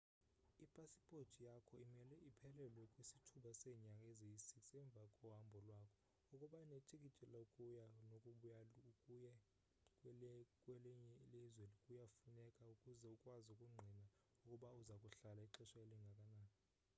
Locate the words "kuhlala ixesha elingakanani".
15.03-16.51